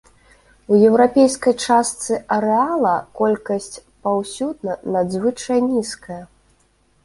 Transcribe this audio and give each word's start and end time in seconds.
У 0.75 0.77
еўрапейскай 0.87 1.55
частцы 1.67 2.13
арэала 2.37 2.95
колькасць 3.21 3.81
паўсюдна 4.07 4.73
надзвычай 4.99 5.59
нізкая. 5.71 6.23